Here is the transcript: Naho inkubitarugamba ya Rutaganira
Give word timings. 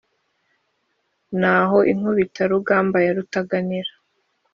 Naho 1.39 1.77
inkubitarugamba 1.91 2.97
ya 3.05 3.11
Rutaganira 3.17 3.91